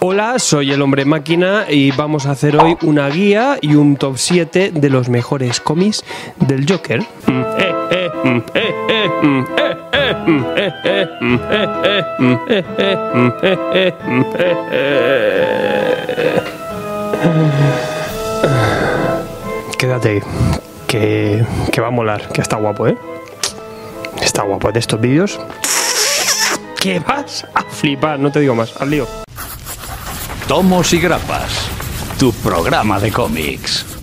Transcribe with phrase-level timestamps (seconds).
[0.00, 4.18] Hola, soy el hombre máquina y vamos a hacer hoy una guía y un top
[4.18, 6.04] 7 de los mejores cómics
[6.38, 7.06] del Joker.
[19.78, 20.22] Quédate
[20.88, 22.98] que, que va a molar, que está guapo, ¿eh?
[24.20, 25.38] Está guapo de estos vídeos.
[26.80, 28.18] ¿Qué vas a flipar?
[28.18, 29.25] No te digo más, al lío.
[30.48, 31.50] Tomos y Grapas,
[32.20, 33.95] tu programa de cómics.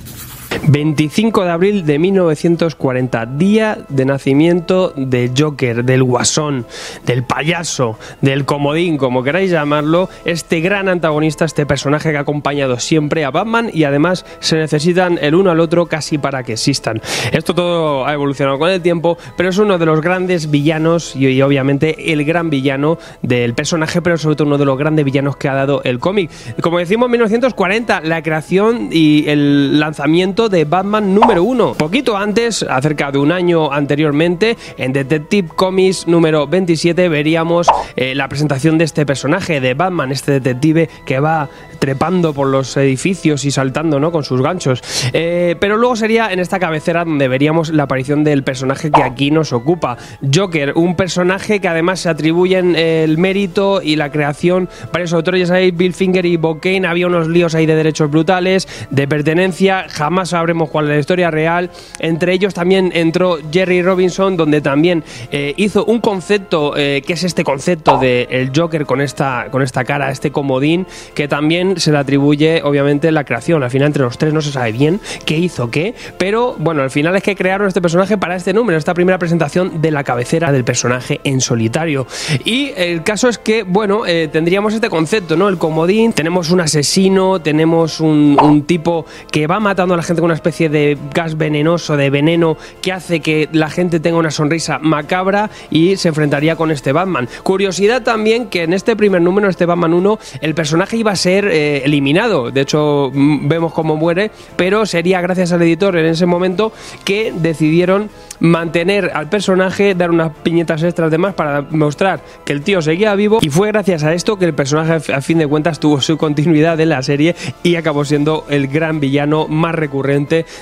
[0.67, 6.65] 25 de abril de 1940, día de nacimiento de Joker, del Guasón,
[7.05, 12.79] del payaso, del comodín, como queráis llamarlo, este gran antagonista, este personaje que ha acompañado
[12.79, 17.01] siempre a Batman y además se necesitan el uno al otro casi para que existan.
[17.31, 21.41] Esto todo ha evolucionado con el tiempo, pero es uno de los grandes villanos y,
[21.41, 25.49] obviamente el gran villano del personaje, pero sobre todo uno de los grandes villanos que
[25.49, 26.31] ha dado el cómic.
[26.61, 31.73] Como decimos, 1940, la creación y el lanzamiento de Batman número 1.
[31.73, 38.29] Poquito antes, acerca de un año anteriormente, en Detective Comics número 27 veríamos eh, la
[38.29, 43.51] presentación de este personaje, de Batman, este detective que va trepando por los edificios y
[43.51, 44.11] saltando ¿no?
[44.11, 44.81] con sus ganchos.
[45.11, 49.31] Eh, pero luego sería en esta cabecera donde veríamos la aparición del personaje que aquí
[49.31, 49.97] nos ocupa,
[50.33, 55.47] Joker, un personaje que además se atribuyen el mérito y la creación varios autores, ya
[55.47, 60.33] sabéis, Bill Finger y Bob había unos líos ahí de derechos brutales, de pertenencia, jamás
[60.43, 61.71] sabremos cuál es la historia real.
[61.99, 67.23] Entre ellos también entró Jerry Robinson, donde también eh, hizo un concepto, eh, que es
[67.23, 70.85] este concepto del el Joker con esta, con esta cara, este comodín,
[71.15, 73.63] que también se le atribuye obviamente la creación.
[73.63, 76.91] Al final entre los tres no se sabe bien qué hizo qué, pero bueno, al
[76.91, 80.51] final es que crearon este personaje para este número, esta primera presentación de la cabecera
[80.51, 82.05] del personaje en solitario.
[82.43, 85.47] Y el caso es que, bueno, eh, tendríamos este concepto, ¿no?
[85.47, 90.33] El comodín, tenemos un asesino, tenemos un tipo que va matando a la gente una
[90.33, 95.49] especie de gas venenoso, de veneno, que hace que la gente tenga una sonrisa macabra
[95.69, 97.27] y se enfrentaría con este Batman.
[97.43, 101.45] Curiosidad también que en este primer número, este Batman 1, el personaje iba a ser
[101.45, 102.51] eh, eliminado.
[102.51, 106.71] De hecho, mm, vemos cómo muere, pero sería gracias al editor en ese momento
[107.03, 108.09] que decidieron
[108.39, 113.15] mantener al personaje, dar unas piñetas extras de más para mostrar que el tío seguía
[113.15, 116.17] vivo y fue gracias a esto que el personaje a fin de cuentas tuvo su
[116.17, 120.12] continuidad en la serie y acabó siendo el gran villano más recurrente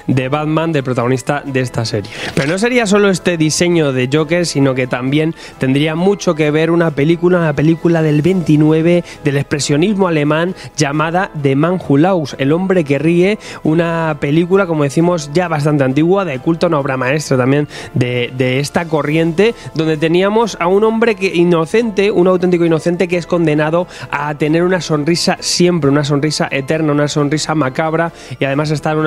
[0.07, 2.11] de Batman, del protagonista de esta serie.
[2.35, 6.71] Pero no sería solo este diseño de Joker, sino que también tendría mucho que ver
[6.71, 12.51] una película, una película del 29 del expresionismo alemán llamada The Man Who Laughs, El
[12.51, 17.37] hombre que ríe, una película como decimos ya bastante antigua, de culto, una obra maestra
[17.37, 23.17] también de, esta corriente, donde teníamos a un hombre que, inocente, un auténtico inocente que
[23.17, 28.71] es condenado a tener una sonrisa siempre, una sonrisa eterna, una sonrisa macabra y además
[28.71, 28.97] estar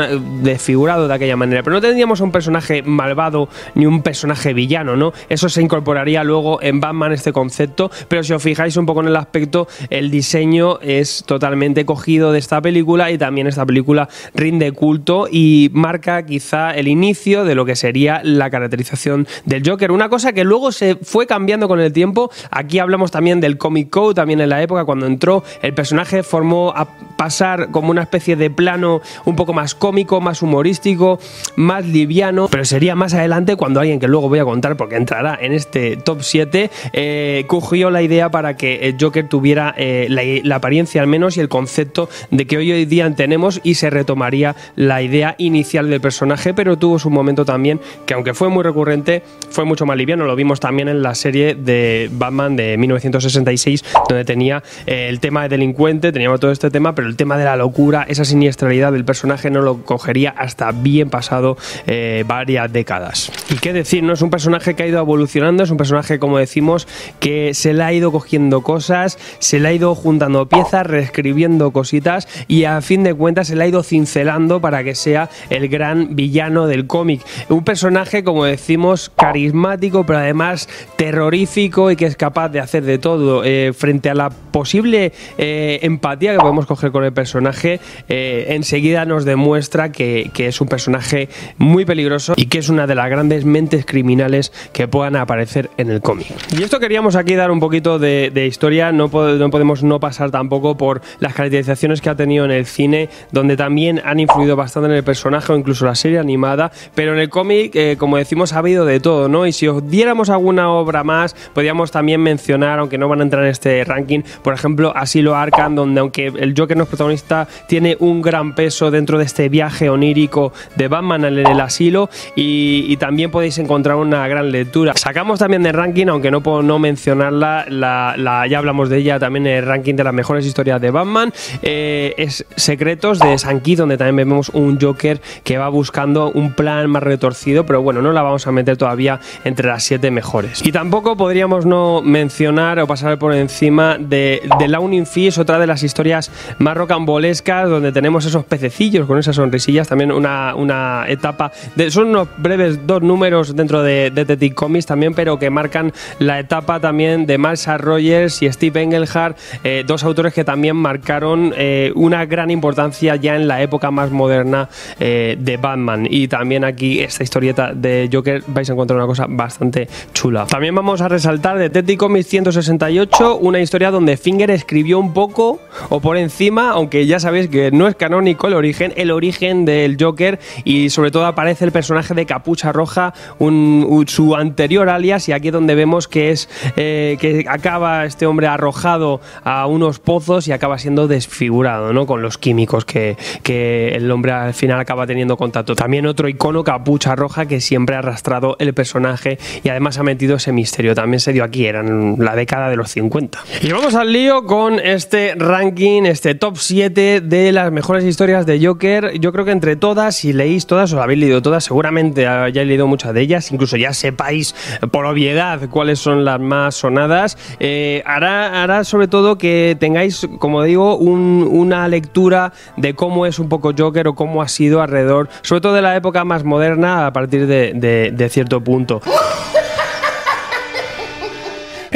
[0.43, 1.63] desfigurado de aquella manera.
[1.63, 5.13] Pero no tendríamos un personaje malvado ni un personaje villano, ¿no?
[5.29, 9.09] Eso se incorporaría luego en Batman este concepto, pero si os fijáis un poco en
[9.09, 14.73] el aspecto, el diseño es totalmente cogido de esta película y también esta película rinde
[14.73, 19.93] culto y marca quizá el inicio de lo que sería la caracterización del Joker.
[19.93, 22.31] Una cosa que luego se fue cambiando con el tiempo.
[22.51, 26.73] Aquí hablamos también del Comic Code, también en la época cuando entró el personaje formó
[26.75, 31.21] a pasar como una especie de plano un poco más cómico, más humorístico,
[31.55, 35.39] más liviano, pero sería más adelante cuando alguien que luego voy a contar porque entrará
[35.41, 40.57] en este top 7 eh, cogió la idea para que Joker tuviera eh, la, la
[40.57, 45.03] apariencia al menos y el concepto de que hoy día tenemos y se retomaría la
[45.03, 49.65] idea inicial del personaje, pero tuvo su momento también que aunque fue muy recurrente, fue
[49.65, 50.25] mucho más liviano.
[50.25, 55.43] Lo vimos también en la serie de Batman de 1966, donde tenía eh, el tema
[55.43, 59.05] de delincuente, teníamos todo este tema, pero el tema de la locura, esa siniestralidad del
[59.05, 61.57] personaje no lo cogería hasta bien pasado
[61.87, 63.33] eh, varias décadas.
[63.51, 64.13] Y qué decir, ¿no?
[64.13, 66.87] Es un personaje que ha ido evolucionando, es un personaje, como decimos,
[67.21, 72.29] que se le ha ido cogiendo cosas, se le ha ido juntando piezas, reescribiendo cositas
[72.49, 76.15] y a fin de cuentas se le ha ido cincelando para que sea el gran
[76.15, 77.23] villano del cómic.
[77.49, 82.99] Un personaje, como decimos, carismático, pero además terrorífico y que es capaz de hacer de
[82.99, 83.43] todo.
[83.45, 89.25] Eh, frente a la posible eh, empatía que podemos coger con el personaje, enseguida nos
[89.25, 90.04] demuestra que,
[90.37, 91.29] es un personaje
[91.59, 95.91] muy peligroso y que es una de las grandes mentes criminales que puedan aparecer en
[95.91, 96.29] el cómic.
[96.57, 100.77] Y esto queríamos aquí dar un poquito de, historia, no, no podemos no pasar tampoco
[100.77, 104.97] por las caracterizaciones que ha tenido en el cine, donde también han influido bastante en
[104.97, 108.59] el personaje o incluso la serie animada, pero en el cómic, eh, como decimos, ha
[108.59, 109.47] habido de todo, ¿no?
[109.47, 113.45] Y si os diéramos alguna obra más, podríamos también mencionar, aunque no van a entrar
[113.45, 117.97] en este ranking, por ejemplo, Asilo Arkham, donde aunque el Joker no es protagonista, tiene
[118.01, 123.31] un gran peso dentro de este viaje onírico de Batman en el asilo y, también
[123.31, 124.93] podéis encontrar una gran lectura.
[124.95, 129.47] Sacamos también de ranking, aunque no puedo no mencionarla, la, ya hablamos de ella también
[129.47, 131.33] en el ranking de las mejores historias de Batman,
[131.63, 136.89] eh, es Secretos de Sankey, donde también vemos un Joker que va buscando un plan
[136.89, 140.65] más retorcido, pero bueno, no la vamos a meter todavía entre las siete mejores.
[140.65, 145.67] Y tampoco podríamos no mencionar o pasar por encima de, de Launin Fish, otra de
[145.67, 151.53] las historias más rocambolescas, donde tenemos esos pececillos con esas sonrisillas, también una, una etapa,
[151.75, 156.39] de, son unos breves dos números dentro de Detective Comics también, pero que marcan la
[156.39, 161.93] etapa también de Marshall Rogers y Steve Engelhardt, eh, dos autores que también marcaron eh,
[161.95, 164.69] una gran importancia ya en la época más moderna
[165.01, 166.07] eh, de Batman.
[166.09, 170.47] Y también aquí esta historieta de Joker vais a encontrar una cosa bastante chula.
[170.47, 176.01] También vamos a resaltar Detective Comics 168, una historia donde Finger escribió un poco o
[176.01, 180.39] por encima, aunque ya sabéis que no es canónico el origen, el origen del Joker
[180.65, 185.49] y sobre todo aparece el personaje de Capucha Roja, un, su anterior alias y aquí
[185.49, 190.53] es donde vemos que es eh, que acaba este hombre arrojado a unos pozos y
[190.53, 192.07] acaba siendo desfigurado, ¿no?
[192.07, 195.75] Con los químicos que, que el hombre al final acaba teniendo contacto.
[195.75, 200.37] También otro icono Capucha Roja que siempre ha arrastrado el personaje y además ha metido
[200.37, 200.95] ese misterio.
[200.95, 203.41] También se dio aquí, eran la década de los 50.
[203.63, 208.65] Y vamos al lío con este ranking, este top 7 de las mejores historias de
[208.65, 209.19] Joker.
[209.21, 212.87] Yo creo que entre todas, si leéis todas o habéis leído todas, seguramente he leído
[212.87, 214.55] muchas de ellas, incluso ya sepáis
[214.91, 217.39] por obviedad cuáles son las más sonadas.
[217.61, 223.73] Eh, hará, sobre todo que tengáis, como digo, una lectura de cómo es un poco
[223.77, 227.47] Joker o cómo ha sido alrededor, sobre todo de la época más moderna a partir
[227.47, 229.01] de cierto punto.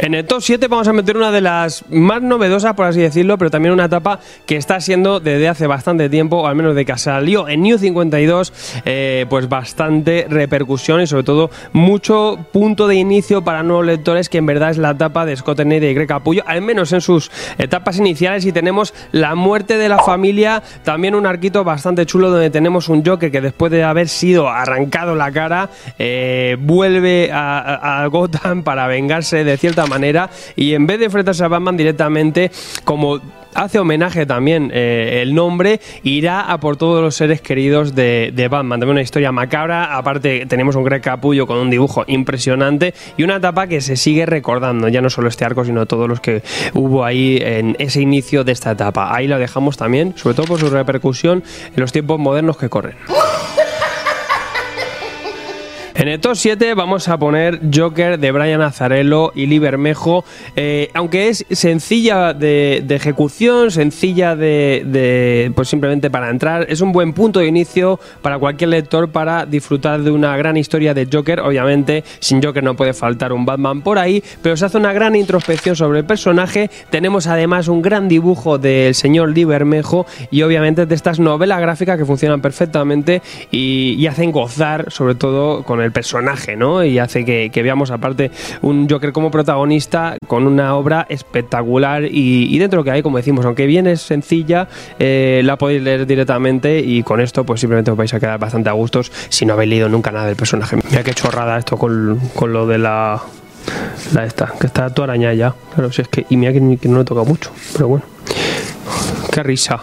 [0.09, 3.37] En el top 7 vamos a meter una de las más novedosas, por así decirlo,
[3.37, 6.83] pero también una etapa que está siendo desde hace bastante tiempo, o al menos de
[6.83, 12.95] que salió en New 52, eh, pues bastante repercusión y sobre todo mucho punto de
[12.95, 16.07] inicio para nuevos lectores, que en verdad es la etapa de Scott Kennedy y Greg
[16.07, 17.29] Capullo, al menos en sus
[17.59, 18.47] etapas iniciales.
[18.47, 23.05] Y tenemos la muerte de la familia, también un arquito bastante chulo donde tenemos un
[23.05, 25.69] Joker que después de haber sido arrancado la cara,
[25.99, 29.98] eh, vuelve a Gotham para vengarse de cierta manera
[30.55, 32.51] y en vez de enfrentarse a Batman directamente,
[32.85, 33.19] como
[33.53, 38.79] hace homenaje también eh, el nombre, irá a por todos los seres queridos de, Batman.
[38.79, 43.35] También una historia macabra, aparte tenemos un Greg Capullo con un dibujo impresionante y una
[43.35, 46.41] etapa que se sigue recordando, ya no solo este arco, sino todos los que
[46.73, 49.13] hubo ahí en ese inicio de esta etapa.
[49.13, 51.43] Ahí lo dejamos también, sobre todo por su repercusión
[51.75, 52.95] en los tiempos modernos que corren.
[56.09, 60.25] En el top 7 vamos a poner Joker de Brian Azarello y Lee Bermejo,
[60.55, 67.13] eh, aunque es sencilla de, ejecución, sencilla de, pues simplemente para entrar, es un buen
[67.13, 71.41] punto de inicio para cualquier lector para disfrutar de una gran historia de Joker.
[71.41, 75.15] Obviamente, sin Joker no puede faltar un Batman por ahí, pero se hace una gran
[75.15, 76.71] introspección sobre el personaje.
[76.89, 81.99] Tenemos además un gran dibujo del señor Lee Bermejo y obviamente de estas novelas gráficas
[81.99, 86.81] que funcionan perfectamente y, y hacen gozar, sobre todo con el personaje, ¿no?
[86.81, 92.85] Y hace que, veamos aparte un Joker como protagonista con una obra espectacular y, dentro
[92.85, 97.19] que hay, como decimos, aunque bien es sencilla, eh, la podéis leer directamente y con
[97.19, 100.09] esto pues simplemente os vais a quedar bastante a gustos si no habéis leído nunca
[100.09, 100.77] nada del personaje.
[100.89, 103.21] Mira qué chorrada esto con, lo de la...
[104.13, 105.53] La esta, que está toda arañada ya.
[105.75, 106.25] Claro, si es que...
[106.29, 108.05] Y mira que, que no le toca mucho, pero bueno.
[109.33, 109.81] Qué risa.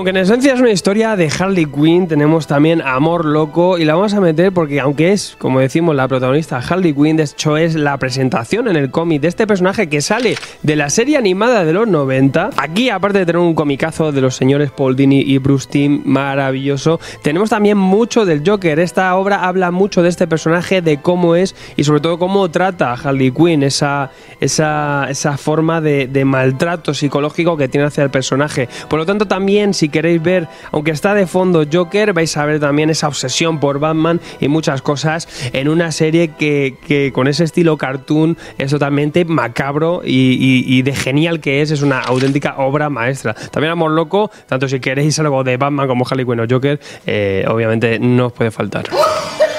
[0.00, 3.96] Aunque en esencia es una historia de Harley Quinn, tenemos también Amor Loco y la
[3.96, 7.74] vamos a meter porque aunque es, como decimos, la protagonista Harley Quinn, de hecho es
[7.74, 11.74] la presentación en el cómic de este personaje que sale de la serie animada de
[11.74, 12.48] los 90.
[12.56, 16.98] Aquí, aparte de tener un comicazo de los señores Paul Dini y Bruce Timm maravilloso,
[17.20, 18.80] tenemos también mucho del Joker.
[18.80, 22.90] Esta obra habla mucho de este personaje, de cómo es y sobre todo cómo trata
[22.90, 28.10] a Harley Quinn, esa, esa, esa forma de, de maltrato psicológico que tiene hacia el
[28.10, 28.66] personaje.
[28.88, 32.60] Por lo tanto, también si queréis ver, aunque está de fondo Joker, vais a ver
[32.60, 37.76] también esa obsesión por Batman y muchas cosas en una serie que, con ese estilo
[37.76, 43.34] cartoon es totalmente macabro y, de genial que es, es una auténtica obra maestra.
[43.34, 47.44] También Amor Loco, tanto si queréis algo de Batman como Harley Quinn o Joker, eh,
[47.48, 48.84] obviamente no os puede faltar.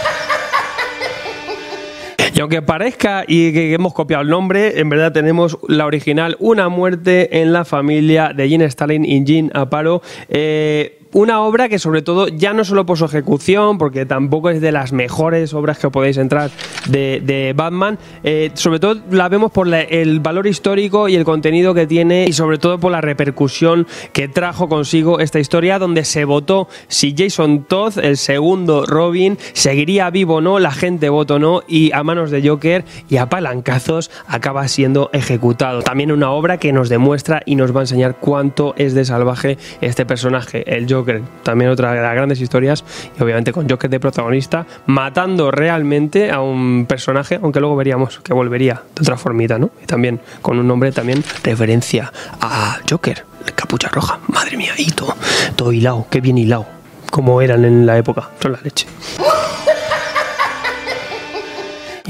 [2.33, 6.69] Y aunque parezca y que hemos copiado el nombre, en verdad tenemos la original Una
[6.69, 10.01] muerte en la familia de Gene Stalin y Gene Aparo.
[10.29, 14.61] Eh, una obra que sobre todo, ya no solo por su ejecución, porque tampoco es
[14.61, 16.51] de las mejores obras que podéis entrar
[16.87, 21.87] de, Batman, eh, sobre todo la vemos por el valor histórico y el contenido que
[21.87, 26.67] tiene y sobre todo por la repercusión que trajo consigo esta historia donde se votó
[26.87, 31.91] si Jason Todd, el segundo Robin, seguiría vivo o no, la gente votó no y
[31.91, 35.81] a manos de Joker y a palancazos acaba siendo ejecutado.
[35.81, 39.57] También una obra que nos demuestra y nos va a enseñar cuánto es de salvaje
[39.81, 41.00] este personaje, el Joker
[41.43, 42.83] también otra de las grandes historias,
[43.17, 48.33] y obviamente con Joker de protagonista, matando realmente a un personaje, aunque luego veríamos que
[48.33, 49.71] volvería de otra formita, ¿no?
[49.81, 55.15] Y también con un nombre también referencia a Joker, capucha roja, madre mía, y todo,
[55.55, 56.65] todo hilado, qué bien hilado,
[57.09, 58.87] como eran en la época, son la leche.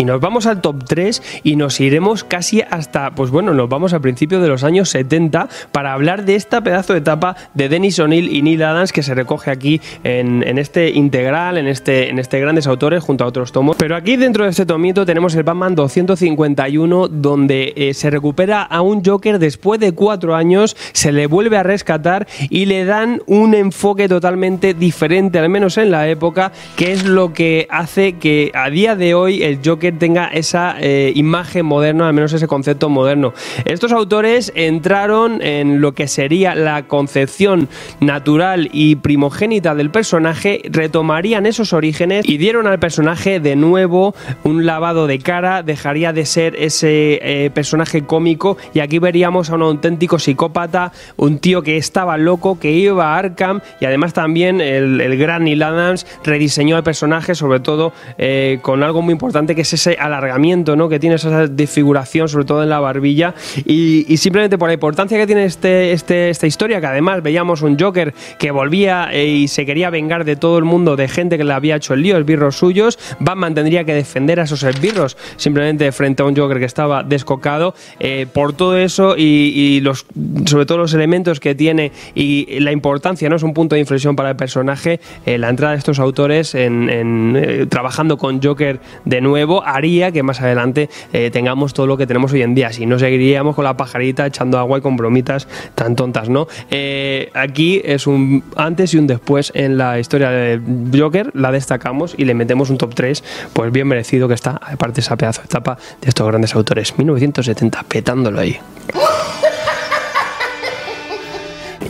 [0.01, 3.93] Y nos vamos al top 3 y nos iremos casi hasta, pues bueno, nos vamos
[3.93, 7.99] al principio de los años 70 para hablar de esta pedazo de etapa de Dennis
[7.99, 12.39] O'Neill y Neil Adams que se recoge aquí en, este integral, en este, en este
[12.39, 13.75] grandes autores junto a otros tomos.
[13.77, 18.81] Pero aquí dentro de este tomito tenemos el Batman 251 donde eh, se recupera a
[18.81, 23.53] un Joker después de cuatro años, se le vuelve a rescatar y le dan un
[23.53, 28.71] enfoque totalmente diferente, al menos en la época, que es lo que hace que a
[28.71, 33.33] día de hoy el Joker tenga esa eh, imagen moderna, al menos ese concepto moderno.
[33.65, 37.69] Estos autores entraron en lo que sería la concepción
[37.99, 44.65] natural y primogénita del personaje, retomarían esos orígenes y dieron al personaje de nuevo un
[44.65, 49.63] lavado de cara, dejaría de ser ese eh, personaje cómico y aquí veríamos a un
[49.63, 55.17] auténtico psicópata, un tío que estaba loco, que iba a Arkham y además también el,
[55.17, 59.73] gran Neil Adams rediseñó el personaje, sobre todo eh, con algo muy importante que es
[59.73, 60.89] ese alargamiento ¿no?
[60.89, 63.33] que tiene esa desfiguración, sobre todo en la barbilla,
[63.65, 67.77] y, simplemente por la importancia que tiene este, este, esta historia, que además veíamos un
[67.79, 71.43] Joker que volvía eh, y se quería vengar de todo el mundo, de gente que
[71.43, 75.91] le había hecho el lío, esbirros suyos, Batman tendría que defender a esos esbirros simplemente
[75.91, 80.05] frente a un Joker que estaba descocado, eh, por todo eso y, los,
[80.45, 83.35] sobre todo los elementos que tiene y la importancia, ¿no?
[83.35, 87.67] es un punto de inflexión para el personaje, eh, la entrada de estos autores en,
[87.69, 92.33] trabajando con Joker de nuevo, haría que más adelante eh, tengamos todo lo que tenemos
[92.33, 92.71] hoy en día.
[92.71, 96.47] Si no seguiríamos con la pajarita echando agua y con bromitas tan tontas, ¿no?
[96.69, 100.59] Eh, aquí es un antes y un después en la historia de
[100.97, 105.01] Joker, la destacamos y le metemos un top 3, pues bien merecido que está, aparte
[105.01, 106.97] esa pedazo de etapa de estos grandes autores.
[106.97, 108.59] 1970, petándolo ahí.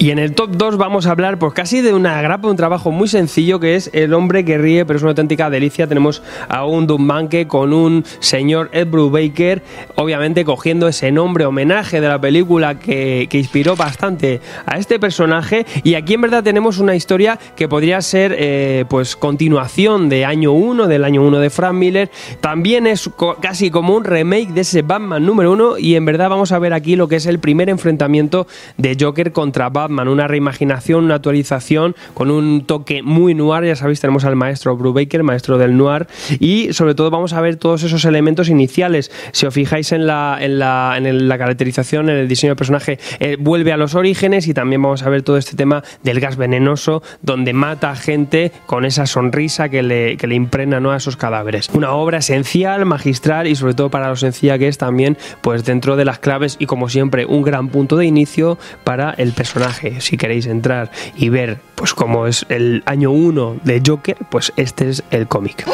[0.01, 2.89] Y en el top 2 vamos a hablar pues casi de una grapa, un trabajo
[2.89, 5.85] muy sencillo que es El hombre que ríe, pero es una auténtica delicia.
[5.85, 9.61] Tenemos a un Dumbanke con un señor Ed Brubaker,
[9.93, 15.67] obviamente cogiendo ese nombre, homenaje de la película que, inspiró bastante a este personaje.
[15.83, 20.51] Y aquí en verdad tenemos una historia que podría ser eh, pues continuación de año
[20.51, 22.09] 1, del año 1 de Frank Miller.
[22.39, 23.07] También es
[23.39, 26.73] casi como un remake de ese Batman número 1 y en verdad vamos a ver
[26.73, 31.95] aquí lo que es el primer enfrentamiento de Joker contra Batman una reimaginación, una actualización
[32.13, 33.65] con un toque muy noir.
[33.65, 36.07] Ya sabéis, tenemos al maestro Brubaker, maestro del noir,
[36.39, 39.11] y sobre todo vamos a ver todos esos elementos iniciales.
[39.31, 42.99] Si os fijáis en la, en la, en la caracterización, en el diseño del personaje,
[43.19, 46.37] eh, vuelve a los orígenes y también vamos a ver todo este tema del gas
[46.37, 51.17] venenoso, donde mata a gente con esa sonrisa que le, que le impregna a esos
[51.17, 51.69] cadáveres.
[51.73, 55.95] Una obra esencial, magistral y sobre todo para lo sencilla que es también, pues dentro
[55.95, 60.17] de las claves y como siempre, un gran punto de inicio para el personaje si
[60.17, 65.03] queréis entrar y ver pues cómo es el año 1 de Joker, pues este es
[65.11, 65.65] el cómic.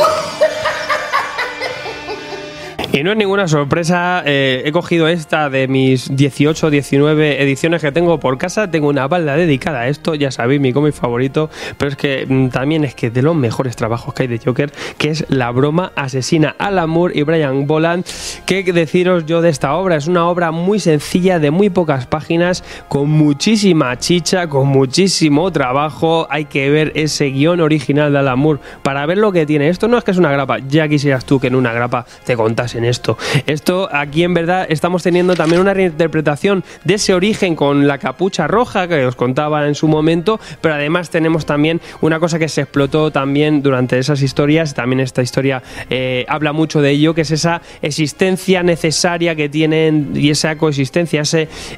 [2.98, 7.92] Y no es ninguna sorpresa, eh, he cogido esta de mis 18 19 ediciones que
[7.92, 11.92] tengo por casa, tengo una balda dedicada a esto, ya sabéis, mi cómic favorito, pero
[11.92, 15.12] es que mm, también es que de los mejores trabajos que hay de Joker, que
[15.12, 18.04] es La broma asesina Alan Moore y Brian Boland,
[18.48, 19.96] ¿qué deciros yo de esta obra?
[19.96, 26.26] Es una obra muy sencilla, de muy pocas páginas, con muchísima chicha, con muchísimo trabajo,
[26.32, 29.70] hay que ver ese guion original de Alan Moore para ver lo que tiene.
[29.70, 32.36] Esto no es que es una grapa, ya quisieras tú que en una grapa te
[32.36, 33.18] contasen esto.
[33.46, 38.48] Esto aquí en verdad estamos teniendo también una reinterpretación de ese origen con la capucha
[38.48, 42.62] roja que os contaba en su momento, pero además tenemos también una cosa que se
[42.62, 47.32] explotó también durante esas historias, también esta historia eh, habla mucho de ello, que es
[47.32, 51.22] esa existencia necesaria que tienen y esa coexistencia,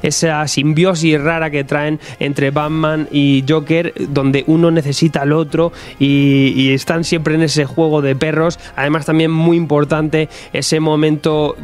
[0.02, 6.52] esa simbiosis rara que traen entre Batman y Joker, donde uno necesita al otro y,
[6.56, 8.58] y están siempre en ese juego de perros.
[8.76, 10.99] Además también muy importante ese momento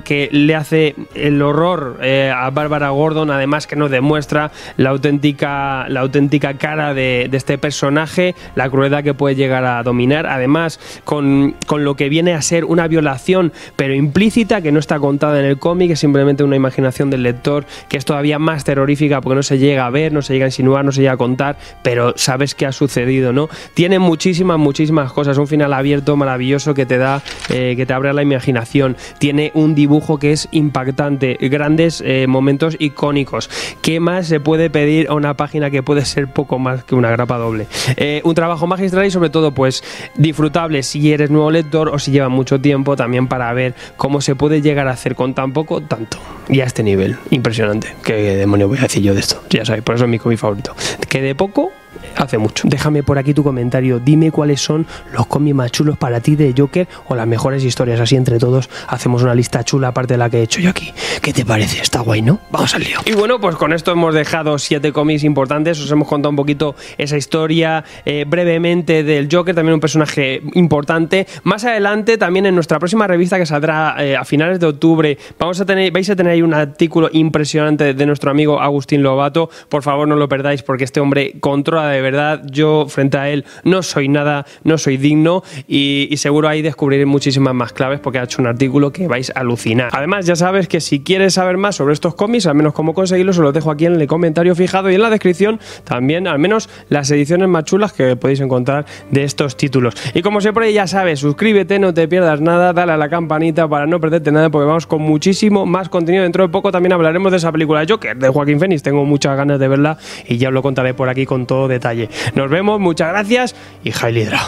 [0.05, 5.89] que le hace el horror eh, a Bárbara Gordon, además que nos demuestra la auténtica,
[5.89, 11.55] la auténtica cara de, este personaje, la crueldad que puede llegar a dominar, además con,
[11.67, 15.45] con, lo que viene a ser una violación, pero implícita, que no está contada en
[15.45, 19.43] el cómic, es simplemente una imaginación del lector, que es todavía más terrorífica porque no
[19.43, 22.15] se llega a ver, no se llega a insinuar, no se llega a contar, pero
[22.17, 23.49] sabes qué ha sucedido, ¿no?
[23.75, 28.13] Tiene muchísimas, muchísimas cosas, un final abierto maravilloso que te da, eh, que te abre
[28.13, 33.51] la imaginación, tiene un dibujo que es impactante, grandes eh, momentos icónicos.
[33.83, 37.11] ¿Qué más se puede pedir a una página que puede ser poco más que una
[37.11, 37.67] grapa doble?
[37.97, 39.83] Eh, un trabajo magistral y sobre todo pues
[40.17, 44.35] disfrutable si eres nuevo lector o si lleva mucho tiempo también para ver cómo se
[44.35, 46.19] puede llegar a hacer con tan poco, tanto.
[46.49, 47.95] Y a este nivel, impresionante.
[48.05, 49.43] ¿Qué demonio voy a decir yo de esto?
[49.51, 50.75] Ya sabéis, por eso es mi cómic favorito.
[51.09, 51.73] Que de poco
[52.17, 52.65] hace mucho.
[52.67, 53.99] Déjame por aquí tu comentario.
[53.99, 58.01] Dime cuáles son los cómics más chulos para ti de Joker o las mejores historias.
[58.01, 60.93] Así entre todos hacemos una lista chula aparte de la que he hecho yo aquí.
[61.23, 61.81] ¿Qué te parece?
[61.81, 62.41] Está guay, ¿no?
[62.51, 63.01] Vamos al lío.
[63.05, 65.81] Y bueno, pues con esto hemos dejado siete cómics importantes.
[65.81, 71.27] Os hemos contado un poquito esa historia eh, brevemente del Joker, también un personaje importante.
[71.45, 75.61] Más adelante, también en nuestra próxima revista que saldrá eh, a finales de octubre, vamos
[75.61, 79.51] a tener, vais a tener ahí un artículo impresionante de nuestro amigo Agustín Lobato.
[79.69, 82.43] Por favor, no lo perdáis porque este hombre controla verdad.
[82.51, 87.55] Yo frente a él no soy nada, no soy digno y, seguro ahí descubriré muchísimas
[87.55, 89.91] más claves porque ha hecho un artículo que vais a alucinar.
[89.93, 93.39] Además, ya sabes que si quieres saber más sobre estos cómics, al menos cómo conseguirlos,
[93.39, 96.69] os los dejo aquí en el comentario fijado y en la descripción también, al menos
[96.89, 99.95] las ediciones más chulas que podéis encontrar de estos títulos.
[100.15, 103.87] Y como siempre, ya sabes, suscríbete, no te pierdas nada, dale a la campanita para
[103.87, 106.23] no perderte nada porque vamos con muchísimo más contenido.
[106.23, 108.83] Dentro de poco también hablaremos de esa película de Joker de Joaquín Phoenix.
[108.83, 112.09] Tengo muchas ganas de verla y ya os lo contaré por aquí con todo detalle.
[112.35, 114.41] Nos vemos, muchas gracias y Hailidra.